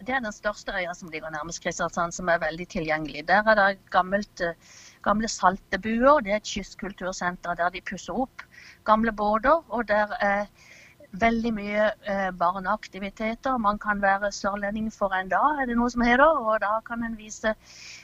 det 0.00 0.14
er 0.16 0.20
den 0.24 0.32
største 0.36 0.74
øya 0.76 0.92
som 0.96 1.08
ligger 1.12 1.32
nærmest 1.32 1.62
Kristiansand, 1.64 2.12
som 2.12 2.28
er 2.28 2.42
veldig 2.42 2.66
tilgjengelig. 2.72 3.24
Der 3.28 3.48
er 3.48 3.58
det 3.60 3.80
gammelt, 3.94 4.44
eh, 4.44 4.76
gamle 5.06 5.28
saltebuer. 5.28 6.20
Det 6.24 6.34
er 6.34 6.42
et 6.42 6.52
kystkultursenter 6.52 7.56
der 7.56 7.72
de 7.72 7.80
pusser 7.80 8.16
opp 8.26 8.44
gamle 8.84 9.12
båter. 9.12 9.64
Og 9.68 9.88
der 9.88 10.12
er 10.20 10.46
veldig 11.12 11.52
mye 11.54 11.86
eh, 12.06 12.30
barneaktiviteter. 12.38 13.58
Man 13.58 13.78
kan 13.78 14.02
være 14.02 14.30
sørlending 14.32 14.90
for 14.94 15.14
en 15.16 15.30
dag, 15.30 15.62
er 15.62 15.70
det 15.70 15.76
noe 15.78 15.90
som 15.90 16.04
heter. 16.06 16.26
Og 16.26 16.60
da 16.62 16.76
kan 16.86 17.02
en 17.04 17.16
vise 17.18 17.54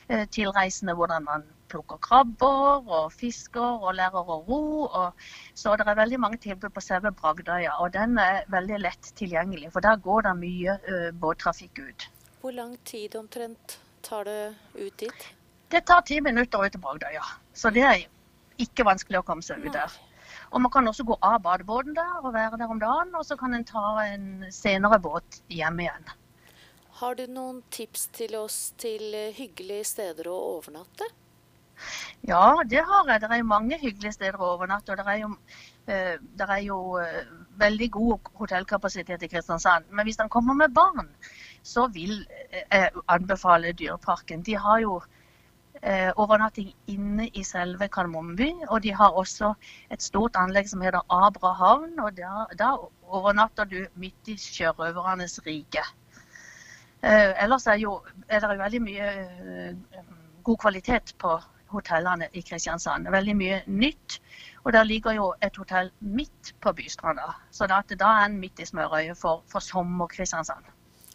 eh, 0.08 0.26
tilreisende 0.34 0.96
hvordan 0.98 1.26
man 1.26 1.46
plukker 1.70 1.98
krabber 2.02 2.86
og 2.86 3.12
fisker 3.14 3.86
og 3.86 3.94
lærer 3.98 4.32
å 4.34 4.40
ro. 4.48 4.60
Og, 4.86 5.26
så 5.54 5.76
det 5.78 5.86
er 5.86 5.98
veldig 6.00 6.20
mange 6.22 6.40
tilbud 6.42 6.70
på 6.74 6.84
selve 6.84 7.12
Bragdøya, 7.14 7.78
og 7.82 7.94
den 7.94 8.18
er 8.22 8.44
veldig 8.52 8.82
lett 8.82 9.12
tilgjengelig. 9.18 9.72
For 9.74 9.84
der 9.86 10.02
går 10.02 10.28
det 10.28 10.36
mye 10.42 10.78
eh, 10.82 11.10
båttrafikk 11.14 11.82
ut. 11.82 12.08
Hvor 12.42 12.54
lang 12.54 12.76
tid 12.86 13.16
omtrent 13.18 13.78
tar 14.06 14.26
det 14.28 14.54
ut 14.78 14.98
dit? 14.98 15.30
Det 15.70 15.82
tar 15.86 16.04
ti 16.06 16.20
minutter 16.22 16.62
ut 16.62 16.72
til 16.72 16.82
Bragdøya, 16.82 17.24
så 17.54 17.74
det 17.74 17.82
er 17.82 18.04
ikke 18.62 18.86
vanskelig 18.86 19.18
å 19.20 19.26
komme 19.26 19.42
seg 19.42 19.64
ut 19.66 19.74
der. 19.74 19.90
Og 20.52 20.62
man 20.62 20.72
kan 20.72 20.88
også 20.88 21.06
gå 21.08 21.16
av 21.22 21.40
badebåten 21.44 21.96
der 21.96 22.20
og 22.22 22.34
være 22.34 22.60
der 22.60 22.70
om 22.72 22.80
dagen, 22.82 23.14
og 23.14 23.26
så 23.26 23.36
kan 23.40 23.54
en 23.54 23.66
ta 23.66 23.88
en 24.04 24.46
senere 24.52 25.00
båt 25.02 25.40
hjem 25.52 25.84
igjen. 25.84 26.14
Har 27.00 27.16
du 27.18 27.26
noen 27.28 27.60
tips 27.70 28.06
til 28.16 28.36
oss 28.38 28.70
til 28.80 29.10
eh, 29.12 29.34
hyggelige 29.36 29.84
steder 29.84 30.30
å 30.32 30.36
overnatte? 30.56 31.08
Ja, 32.24 32.62
det 32.64 32.80
har 32.88 33.10
jeg. 33.10 33.20
Det 33.20 33.28
er 33.28 33.42
jo 33.42 33.48
mange 33.50 33.76
hyggelige 33.82 34.14
steder 34.16 34.40
å 34.40 34.54
overnatte. 34.54 34.94
Og 34.94 35.02
det 35.02 35.12
er 35.12 35.18
jo, 35.20 35.28
eh, 35.92 36.14
det 36.40 36.46
er 36.46 36.62
jo 36.64 36.78
eh, 37.02 37.34
veldig 37.60 37.90
god 37.98 38.30
hotellkapasitet 38.40 39.26
i 39.26 39.28
Kristiansand. 39.28 39.90
Men 39.90 40.08
hvis 40.08 40.16
han 40.22 40.32
kommer 40.32 40.56
med 40.56 40.72
barn, 40.72 41.12
så 41.66 41.84
vil 41.92 42.22
jeg 42.54 43.04
anbefale 43.12 43.76
Dyreparken. 43.76 44.46
De 44.46 44.56
har 44.56 44.80
jo 44.80 44.96
overnatting 46.16 46.70
inne 46.92 47.28
i 47.34 47.42
selve 47.44 47.88
Kardemommeby. 47.92 48.50
Og 48.68 48.82
de 48.82 48.94
har 48.94 49.18
også 49.18 49.52
et 49.92 50.02
stort 50.02 50.36
anlegg 50.40 50.68
som 50.70 50.80
heter 50.84 51.04
Abra 51.12 51.52
havn. 51.58 51.98
Og 52.00 52.16
da, 52.16 52.46
da 52.58 52.72
overnatter 53.06 53.68
du 53.70 53.78
midt 54.00 54.32
i 54.32 54.38
sjørøvernes 54.40 55.40
rike. 55.46 55.84
Eh, 57.02 57.42
ellers 57.44 57.66
er, 57.66 57.74
jo, 57.74 58.00
er 58.28 58.40
det 58.40 58.58
veldig 58.58 58.80
mye 58.82 59.10
eh, 59.10 60.06
god 60.42 60.58
kvalitet 60.58 61.12
på 61.18 61.36
hotellene 61.70 62.28
i 62.32 62.40
Kristiansand. 62.40 63.08
Veldig 63.12 63.36
mye 63.36 63.60
nytt. 63.66 64.20
Og 64.64 64.72
der 64.72 64.84
ligger 64.84 65.12
jo 65.14 65.34
et 65.42 65.56
hotell 65.56 65.92
midt 66.00 66.54
på 66.60 66.72
Bystranda. 66.72 67.28
Så 67.50 67.66
da, 67.70 67.82
da 67.90 68.10
er 68.20 68.26
en 68.26 68.40
midt 68.40 68.60
i 68.60 68.66
smørøyet 68.66 69.18
for, 69.18 69.44
for 69.46 69.62
sommer-Kristiansand. 69.62 70.66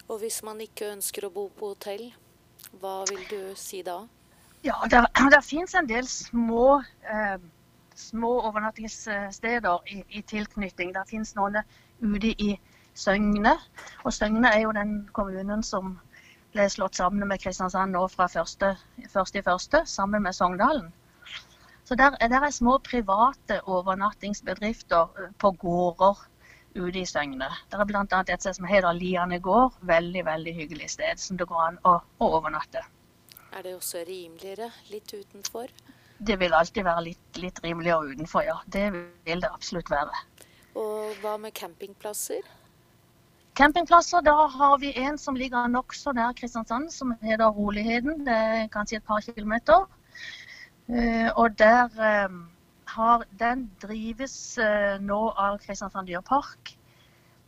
Og 0.08 0.20
hvis 0.20 0.42
man 0.44 0.62
ikke 0.62 0.92
ønsker 0.92 1.28
å 1.28 1.34
bo 1.34 1.48
på 1.56 1.74
hotell, 1.74 2.12
hva 2.80 3.02
vil 3.10 3.24
du 3.30 3.40
si 3.60 3.82
da? 3.84 4.04
Ja, 4.64 4.76
der 5.32 5.42
finnes 5.42 5.74
en 5.74 5.88
del 5.90 6.08
små, 6.08 6.84
eh, 7.02 7.40
små 7.96 8.42
overnattingssteder 8.42 9.80
i, 9.88 10.04
i 10.10 10.22
tilknytning. 10.22 10.94
Der 10.94 11.08
finnes 11.10 11.34
noen 11.36 11.58
ute 12.02 12.36
i 12.38 12.60
Søgne. 12.94 13.56
Og 14.04 14.14
Søgne 14.14 14.52
er 14.54 14.62
jo 14.62 14.72
den 14.78 15.10
kommunen 15.18 15.64
som 15.64 15.96
ble 16.54 16.68
slått 16.70 17.00
sammen 17.00 17.28
med 17.28 17.42
Kristiansand 17.42 17.96
nå 17.96 18.06
fra 18.12 18.28
første, 18.30 18.76
første 19.10 19.40
i 19.40 19.46
første, 19.50 19.82
sammen 19.86 20.24
med 20.24 20.38
Sogndalen. 20.38 20.94
Så 21.84 21.96
der, 21.96 22.16
der 22.22 22.46
er 22.46 22.54
små 22.54 22.78
private 22.78 23.62
overnattingsbedrifter 23.66 25.24
eh, 25.24 25.34
på 25.42 25.52
gårder 25.52 26.22
ute 26.76 27.00
i 27.00 27.06
Søgne. 27.06 27.50
Det 27.72 27.80
er 27.80 27.86
bl.a. 27.90 28.06
et 28.22 28.46
sted 28.46 28.54
som 28.62 28.70
heter 28.70 28.94
Liane 28.94 29.42
gård. 29.42 29.74
Veldig, 29.82 30.26
veldig 30.26 30.54
hyggelig 30.54 30.94
sted 31.00 31.18
som 31.18 31.42
det 31.42 31.50
går 31.50 31.70
an 31.72 31.82
å, 31.84 31.98
å 32.22 32.34
overnatte. 32.38 32.86
Er 33.52 33.66
det 33.66 33.76
også 33.76 34.06
rimeligere 34.08 34.70
litt 34.90 35.12
utenfor? 35.14 35.72
Det 36.28 36.38
vil 36.40 36.54
alltid 36.54 36.86
være 36.86 37.04
litt, 37.10 37.38
litt 37.42 37.60
rimeligere 37.64 38.14
utenfor, 38.14 38.46
ja. 38.46 38.58
Det 38.66 38.88
vil 38.94 39.42
det 39.44 39.50
absolutt 39.52 39.90
være. 39.92 40.24
Og 40.80 41.18
hva 41.24 41.36
med 41.42 41.52
campingplasser? 41.58 42.46
Campingplasser, 43.60 44.22
da 44.24 44.48
har 44.48 44.78
vi 44.80 44.94
en 44.96 45.18
som 45.20 45.36
ligger 45.36 45.68
nokså 45.68 46.14
nær 46.16 46.32
Kristiansand, 46.38 46.92
som 46.94 47.12
heter 47.22 47.52
Roligheten. 47.52 48.24
Det 48.26 48.38
er 48.38 48.70
kanskje 48.72 49.02
et 49.02 49.08
par 49.10 49.20
kilometer. 49.26 49.84
Eh, 50.88 51.28
og 51.36 51.58
der 51.60 51.92
eh, 52.12 52.38
har, 52.96 53.26
den 53.40 53.66
drives 53.82 54.38
eh, 54.58 54.96
nå 55.04 55.20
av 55.36 55.60
Kristiansand 55.66 56.08
dyrepark. 56.08 56.78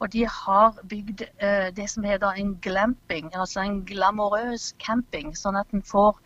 Og 0.01 0.09
de 0.11 0.25
har 0.27 0.79
bygd 0.89 1.21
det 1.77 1.85
som 1.89 2.03
heter 2.03 2.39
en 2.39 2.55
glamping, 2.61 3.29
altså 3.35 3.61
en 3.61 3.77
glamorøs 3.87 4.73
camping. 4.81 5.31
Sånn 5.37 5.55
at 5.55 5.71
en 5.71 5.85
får 5.85 6.17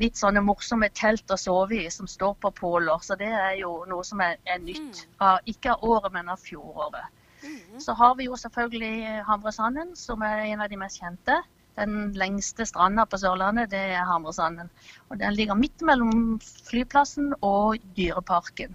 litt 0.00 0.18
sånne 0.18 0.42
morsomme 0.44 0.88
telt 0.96 1.30
å 1.30 1.38
sove 1.40 1.82
i 1.82 1.90
som 1.92 2.08
står 2.08 2.36
på 2.42 2.52
påler. 2.62 3.04
Så 3.04 3.18
det 3.20 3.28
er 3.28 3.58
jo 3.60 3.82
noe 3.90 4.06
som 4.06 4.22
er, 4.24 4.38
er 4.46 4.60
nytt. 4.62 5.04
Mm. 5.04 5.14
Av, 5.28 5.38
ikke 5.50 5.74
av 5.74 5.84
året, 5.84 6.14
men 6.14 6.32
av 6.32 6.40
fjoråret. 6.42 7.14
Mm. 7.42 7.78
Så 7.82 7.94
har 7.98 8.16
vi 8.18 8.26
jo 8.28 8.38
selvfølgelig 8.38 9.22
Hamresanden, 9.28 9.94
som 9.96 10.22
er 10.26 10.46
en 10.48 10.64
av 10.64 10.70
de 10.70 10.80
mest 10.80 11.02
kjente. 11.02 11.40
Den 11.78 12.12
lengste 12.18 12.66
stranda 12.66 13.04
på 13.06 13.20
Sørlandet, 13.22 13.70
det 13.70 13.82
er 13.94 14.06
Hamresanden. 14.08 14.70
Og 15.08 15.20
den 15.20 15.36
ligger 15.38 15.58
midt 15.58 15.84
mellom 15.86 16.38
flyplassen 16.70 17.34
og 17.38 17.78
Dyreparken. 17.96 18.74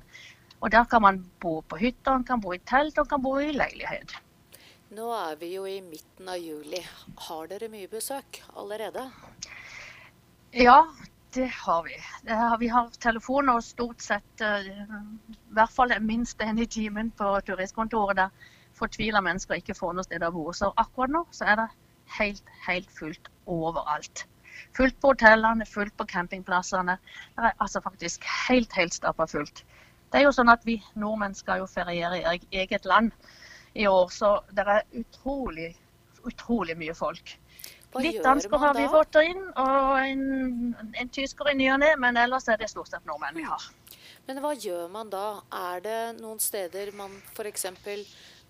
Og 0.64 0.72
der 0.72 0.88
kan 0.88 1.04
man 1.04 1.26
bo 1.44 1.58
på 1.68 1.80
hytta, 1.82 2.16
man 2.16 2.24
kan 2.28 2.44
bo 2.44 2.54
i 2.56 2.62
telt 2.64 3.00
og 3.02 3.10
kan 3.12 3.24
bo 3.24 3.36
i 3.44 3.52
leilighet. 3.52 4.16
Nå 4.94 5.08
er 5.10 5.38
vi 5.42 5.48
jo 5.56 5.64
i 5.66 5.80
midten 5.82 6.28
av 6.30 6.38
juli. 6.38 6.80
Har 7.28 7.48
dere 7.50 7.66
mye 7.72 7.90
besøk 7.90 8.38
allerede? 8.62 9.08
Ja, 10.54 10.76
det 11.34 11.48
har 11.64 11.82
vi. 11.88 11.96
Vi 12.62 12.70
har 12.70 12.92
telefoner 13.02 13.64
stort 13.66 14.06
sett 14.06 14.44
uh, 14.46 14.62
i 14.62 15.56
hvert 15.58 15.74
fall 15.74 15.96
minst 16.06 16.44
én 16.46 16.62
i 16.62 16.70
timen 16.70 17.10
på 17.18 17.32
turistkontoret 17.48 18.22
der 18.22 18.52
fortvila 18.78 19.22
mennesker 19.26 19.58
ikke 19.58 19.74
får 19.80 19.98
noe 19.98 20.06
sted 20.06 20.28
å 20.28 20.30
bo. 20.36 20.46
Så 20.54 20.70
akkurat 20.78 21.16
nå 21.16 21.26
så 21.34 21.50
er 21.50 21.64
det 21.64 21.70
helt, 22.20 22.56
helt 22.68 22.94
fullt 22.94 23.34
overalt. 23.50 24.28
Fullt 24.78 25.00
på 25.02 25.16
hotellene, 25.16 25.66
fullt 25.66 25.98
på 25.98 26.06
campingplassene. 26.06 27.00
Det 27.34 27.50
er 27.50 27.58
altså 27.58 27.82
faktisk 27.82 28.30
helt, 28.46 28.78
helt 28.78 28.94
stappa 28.94 29.26
fullt. 29.26 29.66
Det 30.14 30.22
er 30.22 30.28
jo 30.28 30.38
sånn 30.38 30.54
at 30.54 30.70
vi 30.70 30.78
nordmenn 30.94 31.34
skal 31.34 31.64
jo 31.64 31.72
feriere 31.72 32.22
i 32.22 32.62
eget 32.62 32.86
land 32.86 33.10
i 33.74 33.88
år, 33.88 34.10
så 34.14 34.36
det 34.54 34.66
er 34.68 34.84
utrolig, 35.00 35.72
utrolig 36.24 36.78
mye 36.78 36.96
folk. 36.98 37.38
Hva 37.94 38.02
Litt 38.02 38.24
dansker 38.26 38.58
har 38.58 38.74
vi 38.74 38.88
fått 38.90 39.20
inn, 39.22 39.42
og 39.62 39.98
en, 40.02 40.24
en 40.98 41.10
tysker 41.14 41.52
i 41.52 41.58
ny 41.58 41.70
og 41.76 41.82
ne, 41.84 41.92
men 42.02 42.18
ellers 42.18 42.50
er 42.50 42.58
det 42.62 42.72
stort 42.72 42.90
sett 42.90 43.06
nordmenn 43.06 43.38
vi 43.38 43.46
har. 43.46 43.68
Men 44.26 44.40
hva 44.42 44.54
gjør 44.56 44.88
man 44.90 45.12
da? 45.14 45.44
Er 45.74 45.84
det 45.84 46.00
noen 46.22 46.40
steder 46.42 46.94
man 46.98 47.14
f.eks 47.36 47.68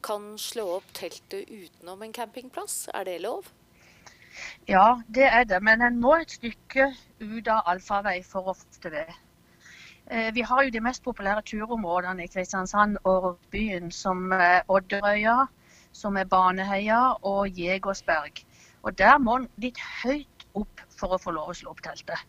kan 0.03 0.37
slå 0.37 0.65
opp 0.77 0.89
teltet 0.95 1.49
utenom 1.49 2.01
en 2.03 2.13
campingplass. 2.13 2.87
Er 2.93 3.07
det 3.07 3.21
lov? 3.23 3.47
Ja, 4.67 5.01
det 5.07 5.27
er 5.29 5.45
det. 5.47 5.61
Men 5.63 5.81
en 5.85 5.99
må 6.03 6.17
et 6.19 6.35
stykke 6.35 6.89
ut 7.23 7.47
av 7.47 7.69
allfarvei 7.71 8.19
for 8.27 8.51
å 8.51 8.57
få 8.57 8.81
til 8.83 8.97
det. 8.97 9.07
Eh, 10.11 10.33
vi 10.33 10.41
har 10.41 10.63
jo 10.63 10.69
de 10.69 10.81
mest 10.83 11.03
populære 11.03 11.41
turområdene 11.41 12.23
i 12.23 12.27
Kristiansand 12.27 12.97
og 13.03 13.39
byen, 13.51 13.91
som 13.91 14.31
er 14.31 14.61
Odderøya, 14.67 15.45
som 15.91 16.17
er 16.17 16.23
Baneheia 16.25 17.13
og 17.21 17.59
Jegersberg. 17.59 18.43
Og 18.83 18.97
der 18.97 19.17
må 19.17 19.37
en 19.39 19.49
litt 19.57 19.79
høyt 20.03 20.47
opp 20.53 20.81
for 20.91 21.15
å 21.15 21.21
få 21.21 21.31
lov 21.31 21.53
å 21.53 21.57
slå 21.57 21.71
opp 21.71 21.81
teltet. 21.85 22.19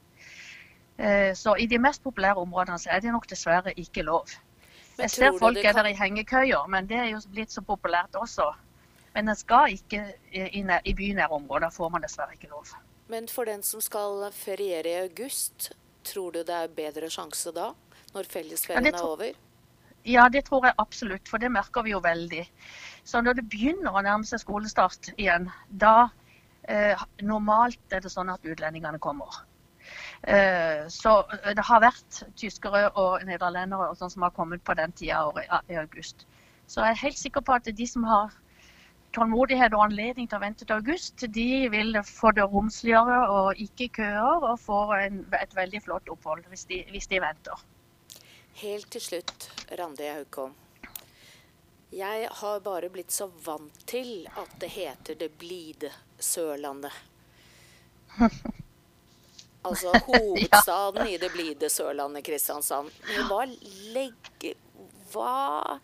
Eh, 0.98 1.34
så 1.34 1.56
i 1.58 1.66
de 1.66 1.78
mest 1.78 2.02
populære 2.02 2.38
områdene 2.38 2.78
så 2.78 2.94
er 2.94 3.02
det 3.02 3.12
nok 3.12 3.26
dessverre 3.30 3.74
ikke 3.76 4.06
lov. 4.06 4.30
Jeg 4.98 5.10
ser 5.10 5.34
folk 5.38 5.58
er 5.58 5.74
der 5.74 5.90
i 5.90 5.96
hengekøyer, 5.98 6.68
men 6.70 6.86
det 6.86 7.00
er 7.00 7.08
jo 7.10 7.20
blitt 7.32 7.50
så 7.50 7.64
populært 7.66 8.14
også. 8.14 8.52
Men 9.14 9.28
en 9.28 9.36
skal 9.36 9.74
ikke 9.74 10.04
i, 10.30 10.62
i 10.62 10.94
bynære 10.94 11.30
områder, 11.34 11.70
får 11.70 11.88
man 11.90 12.02
dessverre 12.02 12.38
ikke 12.38 12.50
lov. 12.50 12.70
Men 13.10 13.26
for 13.28 13.44
den 13.44 13.62
som 13.62 13.82
skal 13.82 14.30
feriere 14.32 14.90
i 14.90 15.00
august, 15.02 15.72
tror 16.06 16.34
du 16.34 16.42
det 16.46 16.54
er 16.54 16.74
bedre 16.76 17.10
sjanse 17.12 17.52
da? 17.54 17.72
Når 18.14 18.28
fellesferien 18.30 18.90
ja, 18.90 18.94
er 18.94 19.06
over? 19.06 19.38
Ja, 20.04 20.28
det 20.28 20.44
tror 20.48 20.66
jeg 20.68 20.76
absolutt, 20.78 21.28
for 21.28 21.40
det 21.40 21.50
merker 21.52 21.84
vi 21.86 21.94
jo 21.94 22.02
veldig. 22.04 22.44
Så 23.08 23.22
når 23.24 23.40
det 23.40 23.48
begynner 23.52 23.96
å 23.96 24.04
nærme 24.04 24.28
seg 24.28 24.42
skolestart 24.42 25.10
igjen, 25.16 25.48
da 25.68 26.10
eh, 26.68 27.00
normalt 27.24 27.96
er 27.96 28.04
det 28.04 28.12
sånn 28.12 28.32
at 28.32 28.44
utlendingene 28.44 29.00
kommer. 29.02 29.42
Eh, 30.22 30.84
så 30.92 31.16
eh, 31.32 31.52
det 31.56 31.64
har 31.64 31.82
vært 31.84 32.22
tyskere 32.40 32.86
og 33.00 33.24
nederlendere 33.28 33.90
og 33.90 33.98
sånn 34.00 34.12
som 34.12 34.24
har 34.28 34.36
kommet 34.36 34.64
på 34.64 34.76
den 34.76 34.92
tida 34.96 35.24
i 35.68 35.80
august. 35.80 36.26
Så 36.66 36.80
jeg 36.80 36.94
er 36.94 37.02
helt 37.02 37.20
sikker 37.20 37.44
på 37.44 37.56
at 37.56 37.68
de 37.68 37.88
som 37.88 38.04
har 38.08 38.32
tålmodighet 39.14 39.74
og 39.76 39.86
anledning 39.86 40.28
til 40.28 40.38
å 40.38 40.42
vente 40.42 40.66
til 40.66 40.76
august, 40.76 41.24
de 41.36 41.68
vil 41.72 41.96
få 42.08 42.32
det 42.36 42.46
romsligere 42.50 43.20
og 43.32 43.62
ikke 43.62 43.88
køer, 44.00 44.48
og 44.50 44.58
få 44.60 44.80
en, 44.98 45.22
et 45.38 45.56
veldig 45.56 45.82
flott 45.86 46.10
opphold 46.12 46.44
hvis 46.52 46.66
de, 46.70 46.82
hvis 46.90 47.08
de 47.10 47.22
venter. 47.24 47.64
Helt 48.60 48.90
til 48.94 49.02
slutt, 49.02 49.48
Randi 49.78 50.10
Haukholm. 50.10 50.54
Jeg 51.94 52.28
har 52.40 52.60
bare 52.62 52.90
blitt 52.90 53.14
så 53.14 53.28
vant 53.44 53.80
til 53.86 54.26
at 54.34 54.54
det 54.62 54.70
heter 54.74 55.18
det 55.18 55.30
blide 55.38 55.92
Sørlandet. 56.18 56.94
Altså 59.64 59.94
hovedstaden 60.04 61.06
i 61.08 61.14
det 61.16 61.30
blide 61.32 61.70
Sørlandet, 61.72 62.20
Kristiansand. 62.26 62.90
Men 63.08 63.28
hva 63.30 63.46
legger 63.94 64.58
Hva 65.08 65.78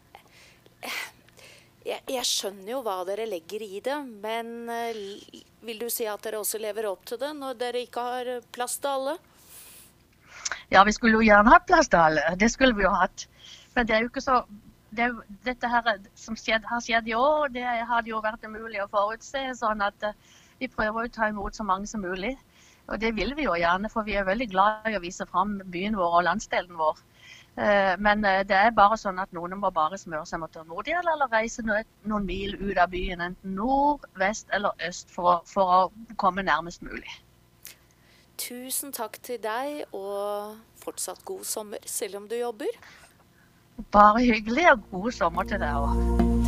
jeg, 1.86 2.00
jeg, 2.12 2.26
skjønner 2.28 2.74
jo 2.74 2.82
hva 2.84 3.00
dere 3.08 3.26
legger 3.28 3.62
i 3.64 3.80
det, 3.84 3.96
men 4.22 4.68
uh, 4.68 5.40
vil 5.64 5.80
du 5.80 5.88
si 5.92 6.06
at 6.08 6.22
dere 6.24 6.40
også 6.42 6.60
lever 6.60 6.88
opp 6.90 7.06
til 7.08 7.20
det 7.20 7.30
når 7.36 7.60
dere 7.60 7.84
ikke 7.86 8.04
har 8.04 8.32
plass 8.52 8.78
til 8.82 8.92
alle? 8.92 9.14
Ja, 10.70 10.82
vi 10.86 10.94
skulle 10.94 11.18
jo 11.18 11.26
gjerne 11.26 11.52
hatt 11.52 11.66
plass 11.68 11.88
til 11.90 12.02
alle. 12.02 12.24
Det 12.40 12.50
skulle 12.52 12.76
vi 12.76 12.84
jo 12.86 12.92
hatt. 12.94 13.26
Men 13.74 13.88
det 13.88 13.96
er 13.96 14.04
jo 14.04 14.10
ikke 14.10 14.24
så 14.24 14.42
det, 14.90 15.08
Dette 15.46 15.70
her 15.70 15.88
som 16.18 16.36
skjedd, 16.38 16.66
har 16.66 16.82
skjedd 16.82 17.08
i 17.08 17.16
år, 17.16 17.50
det 17.54 17.64
hadde 17.64 18.10
jo 18.10 18.22
vært 18.22 18.44
umulig 18.44 18.82
å 18.82 18.90
forutse. 18.92 19.42
sånn 19.58 19.82
at 19.86 20.06
uh, 20.06 20.14
vi 20.60 20.68
prøver 20.68 21.06
å 21.06 21.12
ta 21.12 21.30
imot 21.32 21.56
så 21.56 21.64
mange 21.64 21.88
som 21.88 22.04
mulig. 22.04 22.36
Og 22.90 22.98
det 23.00 23.14
vil 23.16 23.32
vi 23.38 23.46
jo 23.46 23.54
gjerne, 23.56 23.88
for 23.88 24.04
vi 24.04 24.16
er 24.18 24.26
veldig 24.26 24.50
glad 24.50 24.90
i 24.90 24.98
å 24.98 25.02
vise 25.02 25.26
fram 25.30 25.60
byen 25.72 25.96
vår 25.98 26.18
og 26.20 26.26
landsdelen 26.26 26.76
vår. 26.76 26.98
Eh, 27.58 27.96
men 27.98 28.24
eh, 28.24 28.42
det 28.46 28.56
er 28.56 28.70
bare 28.76 28.96
sånn 29.00 29.18
at 29.18 29.32
noen 29.36 29.56
må 29.58 29.72
bare 29.74 29.98
smøre 29.98 30.26
seg 30.28 30.40
med 30.42 30.52
tålmodighet 30.54 31.02
eller 31.02 31.32
reise 31.32 31.64
noen 31.66 32.28
mil 32.28 32.54
ut 32.60 32.78
av 32.78 32.92
byen, 32.92 33.24
enten 33.26 33.56
nord, 33.58 34.06
vest 34.20 34.48
eller 34.54 34.76
øst, 34.86 35.10
for 35.10 35.32
å, 35.32 35.36
for 35.50 35.74
å 35.74 36.14
komme 36.20 36.46
nærmest 36.46 36.86
mulig. 36.86 37.10
Tusen 38.40 38.94
takk 38.96 39.18
til 39.26 39.42
deg, 39.42 39.82
og 39.92 40.56
fortsatt 40.80 41.24
god 41.28 41.44
sommer, 41.44 41.84
selv 41.84 42.22
om 42.22 42.30
du 42.30 42.38
jobber. 42.38 42.80
Bare 43.92 44.24
hyggelig, 44.24 44.70
og 44.72 44.86
god 44.94 45.12
sommer 45.18 45.50
til 45.50 45.60
deg 45.60 45.90
òg. 45.90 46.39